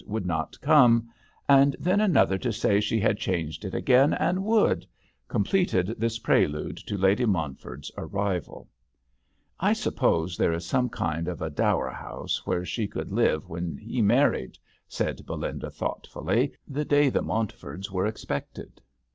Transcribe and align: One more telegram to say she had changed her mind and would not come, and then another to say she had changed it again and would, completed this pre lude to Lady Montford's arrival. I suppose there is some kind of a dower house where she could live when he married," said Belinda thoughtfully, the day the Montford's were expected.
One 0.07 0.25
more 0.25 0.49
telegram 0.63 0.79
to 1.77 1.77
say 1.79 1.79
she 1.79 1.79
had 1.79 1.79
changed 1.79 1.93
her 1.93 1.99
mind 1.99 1.99
and 1.99 1.99
would 1.99 1.99
not 1.99 1.99
come, 1.99 1.99
and 1.99 1.99
then 1.99 2.01
another 2.01 2.37
to 2.39 2.51
say 2.51 2.79
she 2.81 2.99
had 2.99 3.17
changed 3.19 3.65
it 3.65 3.75
again 3.75 4.13
and 4.15 4.43
would, 4.45 4.87
completed 5.27 5.87
this 5.99 6.17
pre 6.17 6.47
lude 6.47 6.77
to 6.77 6.97
Lady 6.97 7.25
Montford's 7.27 7.91
arrival. 7.95 8.67
I 9.59 9.73
suppose 9.73 10.37
there 10.37 10.53
is 10.53 10.65
some 10.65 10.89
kind 10.89 11.27
of 11.27 11.39
a 11.43 11.51
dower 11.51 11.91
house 11.91 12.47
where 12.47 12.65
she 12.65 12.87
could 12.87 13.11
live 13.11 13.47
when 13.47 13.77
he 13.77 14.01
married," 14.01 14.57
said 14.87 15.23
Belinda 15.27 15.69
thoughtfully, 15.69 16.53
the 16.67 16.83
day 16.83 17.09
the 17.09 17.21
Montford's 17.21 17.91
were 17.91 18.07
expected. 18.07 18.81